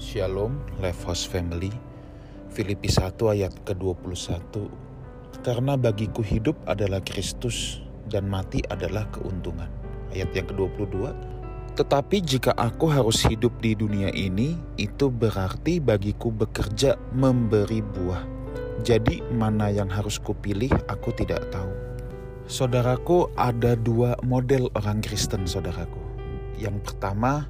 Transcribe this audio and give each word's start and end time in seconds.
Shalom, 0.00 0.56
Life 0.80 1.04
House 1.04 1.28
Family. 1.28 1.68
Filipi 2.48 2.88
1 2.88 3.20
ayat 3.36 3.52
ke-21. 3.68 4.32
Karena 5.44 5.76
bagiku 5.76 6.24
hidup 6.24 6.56
adalah 6.64 7.04
Kristus 7.04 7.84
dan 8.08 8.24
mati 8.24 8.64
adalah 8.72 9.04
keuntungan. 9.12 9.68
Ayat 10.08 10.32
yang 10.32 10.48
ke-22. 10.48 11.12
Tetapi 11.76 12.16
jika 12.24 12.56
aku 12.56 12.88
harus 12.88 13.20
hidup 13.28 13.52
di 13.60 13.76
dunia 13.76 14.08
ini, 14.16 14.56
itu 14.80 15.12
berarti 15.12 15.84
bagiku 15.84 16.32
bekerja 16.32 16.96
memberi 17.12 17.84
buah. 17.84 18.24
Jadi 18.80 19.20
mana 19.36 19.68
yang 19.68 19.92
harus 19.92 20.16
kupilih 20.16 20.72
aku 20.88 21.12
tidak 21.12 21.44
tahu. 21.52 21.76
Saudaraku 22.48 23.28
ada 23.36 23.76
dua 23.76 24.16
model 24.24 24.72
orang 24.80 25.04
Kristen 25.04 25.44
saudaraku. 25.44 26.00
Yang 26.56 26.88
pertama 26.88 27.44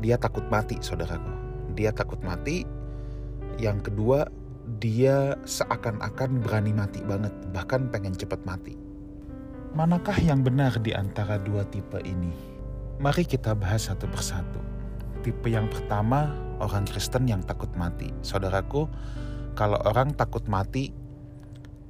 dia 0.00 0.16
takut 0.16 0.48
mati 0.48 0.80
saudaraku. 0.80 1.35
Dia 1.76 1.92
takut 1.92 2.18
mati. 2.24 2.64
Yang 3.60 3.92
kedua 3.92 4.26
dia 4.82 5.38
seakan-akan 5.46 6.42
berani 6.42 6.74
mati 6.74 6.98
banget, 7.06 7.30
bahkan 7.54 7.86
pengen 7.86 8.16
cepat 8.18 8.42
mati. 8.42 8.74
Manakah 9.76 10.16
yang 10.18 10.42
benar 10.42 10.74
di 10.80 10.96
antara 10.96 11.38
dua 11.38 11.62
tipe 11.68 12.00
ini? 12.02 12.32
Mari 12.96 13.28
kita 13.28 13.52
bahas 13.52 13.92
satu 13.92 14.08
persatu. 14.08 14.58
Tipe 15.20 15.52
yang 15.52 15.68
pertama, 15.68 16.32
orang 16.58 16.88
Kristen 16.88 17.28
yang 17.28 17.44
takut 17.44 17.68
mati. 17.76 18.08
Saudaraku, 18.24 18.88
kalau 19.52 19.76
orang 19.84 20.16
takut 20.16 20.42
mati 20.48 20.96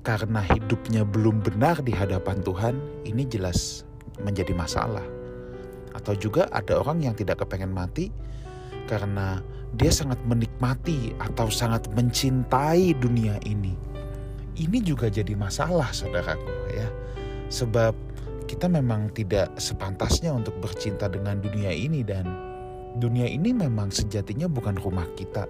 karena 0.02 0.42
hidupnya 0.42 1.02
belum 1.06 1.42
benar 1.42 1.78
di 1.82 1.94
hadapan 1.94 2.42
Tuhan, 2.42 2.74
ini 3.06 3.27
jelas 3.27 3.86
menjadi 4.22 4.55
masalah. 4.55 5.02
Atau 5.94 6.18
juga 6.18 6.50
ada 6.52 6.78
orang 6.82 7.02
yang 7.02 7.14
tidak 7.16 7.42
kepengen 7.46 7.72
mati 7.72 8.12
karena 8.86 9.42
dia 9.76 9.92
sangat 9.92 10.16
menikmati 10.24 11.12
atau 11.20 11.52
sangat 11.52 11.84
mencintai 11.92 12.96
dunia 12.96 13.36
ini. 13.44 13.77
Ini 14.56 14.80
juga 14.80 15.12
jadi 15.12 15.36
masalah, 15.36 15.92
saudaraku, 15.92 16.72
ya. 16.72 16.88
Sebab 17.52 17.92
kita 18.48 18.72
memang 18.72 19.12
tidak 19.12 19.52
sepantasnya 19.60 20.33
untuk 20.33 20.56
bercinta 20.64 21.12
dengan 21.12 21.44
dunia 21.44 21.68
ini 21.77 22.00
dan 22.00 22.24
dunia 22.96 23.28
ini 23.28 23.52
memang 23.52 23.92
sejatinya 23.92 24.48
bukan 24.48 24.80
rumah 24.80 25.05
kita. 25.12 25.44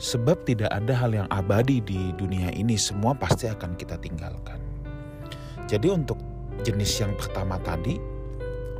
Sebab 0.00 0.44
tidak 0.44 0.68
ada 0.68 0.92
hal 0.96 1.12
yang 1.16 1.28
abadi 1.32 1.80
di 1.80 2.12
dunia 2.16 2.52
ini, 2.52 2.76
semua 2.76 3.16
pasti 3.16 3.48
akan 3.48 3.76
kita 3.76 3.96
tinggalkan. 4.00 4.60
Jadi 5.64 5.88
untuk 5.88 6.20
jenis 6.60 6.92
yang 7.00 7.16
pertama 7.16 7.56
tadi, 7.64 7.96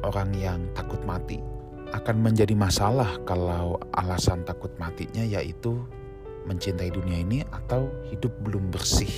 orang 0.04 0.32
yang 0.36 0.60
takut 0.76 1.00
mati 1.08 1.59
akan 1.90 2.16
menjadi 2.22 2.54
masalah 2.54 3.18
kalau 3.26 3.78
alasan 3.98 4.46
takut 4.46 4.70
matinya 4.78 5.22
yaitu 5.26 5.82
mencintai 6.46 6.88
dunia 6.94 7.20
ini 7.20 7.42
atau 7.50 7.90
hidup 8.08 8.30
belum 8.46 8.70
bersih. 8.70 9.10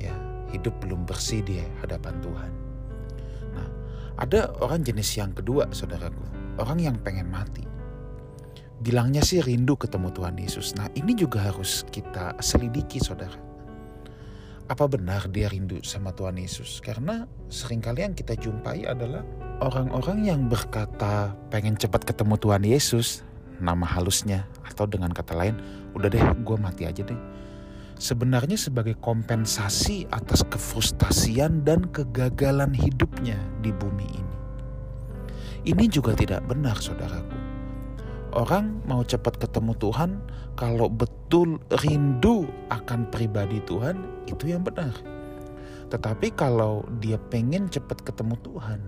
Ya, 0.00 0.14
hidup 0.50 0.74
belum 0.82 1.04
bersih 1.04 1.44
di 1.44 1.60
hadapan 1.84 2.16
Tuhan. 2.24 2.52
Ada 4.22 4.54
orang 4.60 4.84
jenis 4.84 5.18
yang 5.18 5.32
kedua, 5.32 5.66
saudaraku, 5.72 6.22
orang 6.60 6.78
yang 6.78 6.96
pengen 7.00 7.32
mati. 7.32 7.64
Bilangnya 8.78 9.24
sih 9.24 9.40
rindu 9.40 9.74
ketemu 9.74 10.12
Tuhan 10.14 10.36
Yesus. 10.36 10.76
Nah, 10.78 10.86
ini 10.94 11.16
juga 11.16 11.42
harus 11.42 11.82
kita 11.90 12.36
selidiki, 12.38 13.00
saudara. 13.00 13.34
Apa 14.72 14.88
benar 14.88 15.28
dia 15.28 15.52
rindu 15.52 15.84
sama 15.84 16.16
Tuhan 16.16 16.40
Yesus? 16.40 16.80
Karena 16.80 17.28
sering 17.52 17.84
kali 17.84 18.08
yang 18.08 18.16
kita 18.16 18.32
jumpai 18.40 18.88
adalah 18.88 19.20
orang-orang 19.60 20.24
yang 20.24 20.48
berkata 20.48 21.36
pengen 21.52 21.76
cepat 21.76 22.08
ketemu 22.08 22.40
Tuhan 22.40 22.64
Yesus, 22.64 23.20
nama 23.60 23.84
halusnya, 23.84 24.48
atau 24.64 24.88
dengan 24.88 25.12
kata 25.12 25.36
lain, 25.36 25.60
udah 25.92 26.08
deh, 26.08 26.24
gue 26.24 26.56
mati 26.56 26.88
aja 26.88 27.04
deh 27.04 27.20
sebenarnya 28.00 28.56
sebagai 28.58 28.96
kompensasi 28.98 30.10
atas 30.10 30.42
kefrustasian 30.48 31.62
dan 31.62 31.86
kegagalan 31.92 32.74
hidupnya 32.74 33.38
di 33.62 33.70
bumi 33.70 34.08
ini. 34.08 34.36
Ini 35.68 35.84
juga 35.86 36.16
tidak 36.16 36.42
benar, 36.50 36.80
saudaraku. 36.82 37.41
Orang 38.32 38.80
mau 38.88 39.04
cepat 39.04 39.36
ketemu 39.36 39.76
Tuhan, 39.76 40.16
kalau 40.56 40.88
betul 40.88 41.60
rindu 41.84 42.48
akan 42.72 43.12
pribadi 43.12 43.60
Tuhan, 43.68 44.24
itu 44.24 44.48
yang 44.48 44.64
benar. 44.64 44.96
Tetapi 45.92 46.32
kalau 46.32 46.80
dia 46.96 47.20
pengen 47.28 47.68
cepat 47.68 48.00
ketemu 48.00 48.40
Tuhan, 48.40 48.80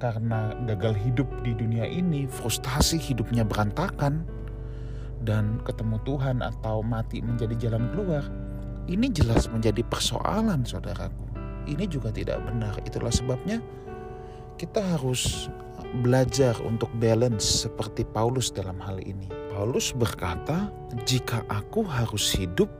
karena 0.00 0.56
gagal 0.64 0.96
hidup 1.04 1.28
di 1.44 1.52
dunia 1.52 1.84
ini, 1.84 2.24
frustasi 2.24 2.96
hidupnya 2.96 3.44
berantakan, 3.44 4.24
dan 5.20 5.60
ketemu 5.68 6.00
Tuhan 6.08 6.40
atau 6.40 6.80
mati 6.80 7.20
menjadi 7.20 7.68
jalan 7.68 7.92
keluar, 7.92 8.24
ini 8.88 9.12
jelas 9.12 9.52
menjadi 9.52 9.84
persoalan 9.84 10.64
saudaraku. 10.64 11.28
Ini 11.68 11.84
juga 11.86 12.10
tidak 12.10 12.42
benar. 12.42 12.74
Itulah 12.82 13.12
sebabnya 13.12 13.62
kita 14.58 14.82
harus 14.82 15.46
belajar 16.00 16.56
untuk 16.64 16.88
balance 16.96 17.68
seperti 17.68 18.08
Paulus 18.08 18.48
dalam 18.48 18.80
hal 18.80 18.96
ini. 19.04 19.28
Paulus 19.52 19.92
berkata, 19.92 20.72
"Jika 21.04 21.44
aku 21.52 21.84
harus 21.84 22.32
hidup, 22.32 22.72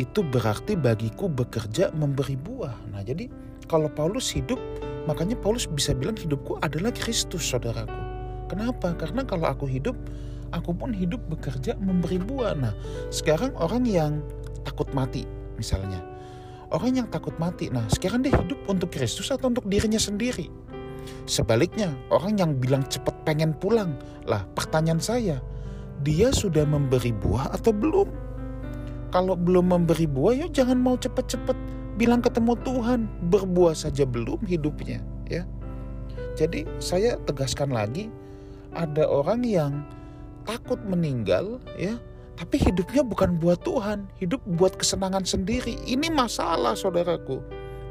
itu 0.00 0.24
berarti 0.24 0.72
bagiku 0.72 1.28
bekerja 1.28 1.92
memberi 1.92 2.40
buah." 2.40 2.72
Nah, 2.88 3.04
jadi 3.04 3.28
kalau 3.68 3.92
Paulus 3.92 4.32
hidup, 4.32 4.56
makanya 5.04 5.36
Paulus 5.36 5.68
bisa 5.68 5.92
bilang 5.92 6.16
hidupku 6.16 6.56
adalah 6.64 6.88
Kristus, 6.96 7.44
saudaraku. 7.44 8.00
Kenapa? 8.48 8.96
Karena 8.96 9.28
kalau 9.28 9.44
aku 9.52 9.68
hidup, 9.68 9.94
aku 10.56 10.72
pun 10.72 10.96
hidup 10.96 11.20
bekerja 11.28 11.76
memberi 11.76 12.16
buah. 12.16 12.56
Nah, 12.56 12.72
sekarang 13.12 13.52
orang 13.60 13.84
yang 13.84 14.24
takut 14.64 14.88
mati 14.96 15.28
misalnya. 15.60 16.00
Orang 16.68 17.00
yang 17.00 17.08
takut 17.08 17.32
mati, 17.40 17.72
nah 17.72 17.88
sekarang 17.88 18.20
dia 18.20 18.36
hidup 18.36 18.60
untuk 18.68 18.92
Kristus 18.92 19.32
atau 19.32 19.48
untuk 19.48 19.64
dirinya 19.64 19.96
sendiri. 19.96 20.52
Sebaliknya, 21.28 21.92
orang 22.08 22.40
yang 22.40 22.56
bilang 22.56 22.84
cepat 22.88 23.14
pengen 23.28 23.52
pulang, 23.56 23.96
lah 24.24 24.44
pertanyaan 24.56 25.00
saya, 25.02 25.36
dia 26.02 26.32
sudah 26.32 26.64
memberi 26.64 27.12
buah 27.12 27.52
atau 27.52 27.74
belum? 27.74 28.08
Kalau 29.12 29.36
belum 29.36 29.72
memberi 29.72 30.04
buah, 30.04 30.44
ya 30.44 30.46
jangan 30.52 30.80
mau 30.80 30.96
cepat-cepat 30.96 31.56
bilang 31.96 32.20
ketemu 32.20 32.54
Tuhan, 32.64 33.00
berbuah 33.28 33.74
saja 33.74 34.04
belum 34.04 34.44
hidupnya, 34.44 35.00
ya. 35.28 35.44
Jadi 36.38 36.64
saya 36.78 37.18
tegaskan 37.26 37.74
lagi, 37.74 38.12
ada 38.76 39.08
orang 39.08 39.42
yang 39.42 39.72
takut 40.48 40.80
meninggal 40.88 41.60
ya 41.76 42.00
tapi 42.40 42.56
hidupnya 42.56 43.04
bukan 43.04 43.36
buat 43.36 43.60
Tuhan 43.60 44.08
hidup 44.16 44.40
buat 44.56 44.80
kesenangan 44.80 45.28
sendiri 45.28 45.76
ini 45.84 46.08
masalah 46.08 46.72
saudaraku 46.72 47.44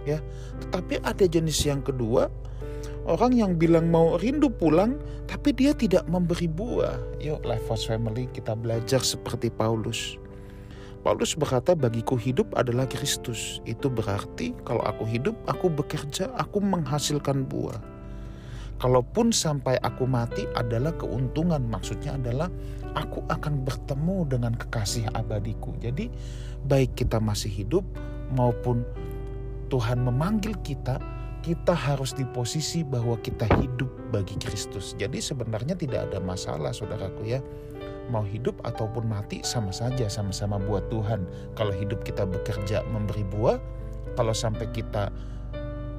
ya 0.10 0.18
tetapi 0.66 0.98
ada 1.06 1.26
jenis 1.30 1.62
yang 1.70 1.86
kedua 1.86 2.34
orang 3.07 3.34
yang 3.34 3.56
bilang 3.56 3.88
mau 3.88 4.19
rindu 4.19 4.51
pulang 4.51 5.00
tapi 5.25 5.56
dia 5.56 5.72
tidak 5.72 6.03
memberi 6.12 6.45
buah. 6.45 7.00
Yuk 7.23 7.41
life 7.47 7.66
house 7.72 7.88
family 7.88 8.28
kita 8.35 8.53
belajar 8.53 9.00
seperti 9.00 9.47
Paulus. 9.47 10.19
Paulus 11.01 11.40
berkata 11.40 11.72
bagiku 11.72 12.19
hidup 12.19 12.51
adalah 12.59 12.84
Kristus. 12.84 13.63
Itu 13.63 13.88
berarti 13.88 14.51
kalau 14.68 14.84
aku 14.84 15.07
hidup, 15.07 15.40
aku 15.47 15.72
bekerja, 15.72 16.28
aku 16.35 16.59
menghasilkan 16.59 17.47
buah. 17.47 17.79
Kalaupun 18.78 19.34
sampai 19.34 19.79
aku 19.81 20.06
mati 20.06 20.44
adalah 20.53 20.94
keuntungan. 20.94 21.63
Maksudnya 21.66 22.19
adalah 22.19 22.51
aku 22.94 23.24
akan 23.31 23.63
bertemu 23.63 24.18
dengan 24.29 24.53
kekasih 24.53 25.07
abadiku. 25.16 25.74
Jadi 25.79 26.12
baik 26.68 27.00
kita 27.00 27.18
masih 27.24 27.50
hidup 27.50 27.88
maupun 28.35 28.84
Tuhan 29.72 30.03
memanggil 30.03 30.59
kita 30.62 31.00
kita 31.47 31.72
harus 31.72 32.12
di 32.12 32.28
posisi 32.28 32.84
bahwa 32.84 33.16
kita 33.24 33.47
hidup 33.63 33.88
bagi 34.12 34.35
Kristus 34.35 35.00
jadi 35.00 35.16
sebenarnya 35.24 35.80
tidak 35.80 36.12
ada 36.12 36.19
masalah 36.19 36.75
saudaraku 36.75 37.24
ya 37.24 37.40
mau 38.12 38.28
hidup 38.28 38.59
ataupun 38.68 39.08
mati 39.08 39.39
sama 39.48 39.72
saja 39.72 40.12
sama-sama 40.12 40.60
buat 40.60 40.92
Tuhan 40.92 41.24
kalau 41.56 41.72
hidup 41.72 42.04
kita 42.04 42.27
bekerja 42.27 42.83
memberi 42.92 43.24
buah 43.31 43.56
kalau 44.19 44.36
sampai 44.36 44.68
kita 44.75 45.07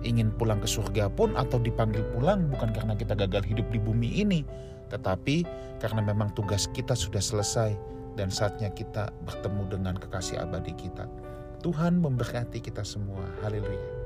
ingin 0.07 0.31
pulang 0.35 0.63
ke 0.63 0.69
surga 0.69 1.11
pun 1.11 1.35
atau 1.35 1.59
dipanggil 1.59 2.05
pulang 2.15 2.47
bukan 2.51 2.71
karena 2.71 2.95
kita 2.95 3.19
gagal 3.19 3.43
hidup 3.47 3.67
di 3.75 3.81
bumi 3.83 4.23
ini, 4.23 4.47
tetapi 4.91 5.43
karena 5.83 6.03
memang 6.03 6.31
tugas 6.35 6.71
kita 6.71 6.95
sudah 6.95 7.23
selesai 7.23 7.75
dan 8.15 8.31
saatnya 8.31 8.71
kita 8.71 9.11
bertemu 9.27 9.63
dengan 9.71 9.95
kekasih 9.99 10.43
abadi 10.43 10.75
kita. 10.75 11.07
Tuhan 11.63 11.99
memberkati 11.99 12.63
kita 12.63 12.87
semua. 12.87 13.23
Haleluya. 13.43 13.98